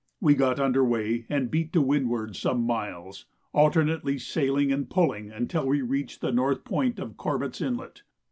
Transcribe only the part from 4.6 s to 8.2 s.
and pulling until we reached the north point of Corbett's Inlet.